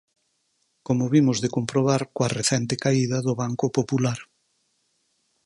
Como 0.87 1.11
vimos 1.13 1.37
de 1.43 1.53
comprobar 1.55 2.01
coa 2.15 2.33
recente 2.39 2.75
caída 2.83 3.17
do 3.25 3.33
Banco 3.41 3.67
Popular. 3.77 4.19